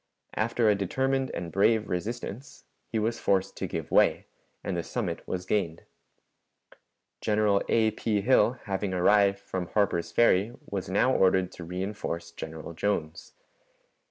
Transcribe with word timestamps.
After 0.33 0.67
a 0.67 0.73
determined 0.73 1.29
and 1.35 1.51
brave 1.51 1.87
resistance, 1.87 2.65
he 2.91 2.97
was 2.97 3.19
forced 3.19 3.55
to 3.57 3.67
give 3.67 3.91
way, 3.91 4.25
and 4.63 4.75
the 4.75 4.81
summit 4.81 5.21
was 5.27 5.45
gained. 5.45 5.83
General 7.21 7.61
A. 7.69 7.91
P. 7.91 8.21
Hill, 8.21 8.53
having 8.63 8.95
arrived 8.95 9.37
from 9.37 9.67
Harper's 9.67 10.11
Ferry, 10.11 10.53
was 10.67 10.89
now 10.89 11.13
ordered 11.13 11.51
to 11.51 11.63
reënforce 11.67 12.35
General 12.35 12.73
Jones. 12.73 13.33